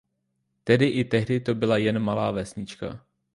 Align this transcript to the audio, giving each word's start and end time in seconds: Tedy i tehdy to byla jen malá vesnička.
Tedy 0.63 0.87
i 0.99 1.03
tehdy 1.07 1.39
to 1.41 1.55
byla 1.55 1.77
jen 1.77 1.99
malá 1.99 2.31
vesnička. 2.31 3.05